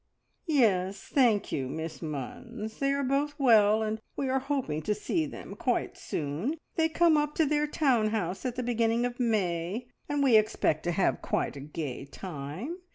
"Yes, 0.47 0.99
thank 0.99 1.51
you, 1.51 1.69
Miss 1.69 1.99
Munns. 1.99 2.79
They 2.79 2.91
are 2.91 3.03
both 3.03 3.35
well, 3.37 3.83
and 3.83 4.01
we 4.15 4.29
are 4.29 4.39
hoping 4.39 4.81
to 4.81 4.95
see 4.95 5.27
them 5.27 5.55
quite 5.55 5.95
soon. 5.95 6.55
They 6.75 6.89
come 6.89 7.17
up 7.17 7.35
to 7.35 7.45
their 7.45 7.67
town 7.67 8.07
house 8.09 8.43
at 8.43 8.55
the 8.55 8.63
beginning 8.63 9.05
of 9.05 9.19
May, 9.19 9.89
and 10.09 10.23
we 10.23 10.37
expect 10.37 10.81
to 10.85 10.91
have 10.91 11.21
quite 11.21 11.55
a 11.55 11.59
gay 11.61 12.05
time. 12.05 12.77